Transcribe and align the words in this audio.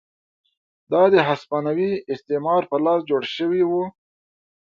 دا 0.91 1.03
د 1.13 1.15
هسپانوي 1.29 1.91
استعمار 2.13 2.61
په 2.71 2.77
لاس 2.85 2.99
جوړ 3.09 3.21
شوي 3.35 3.63
وو. 3.69 3.83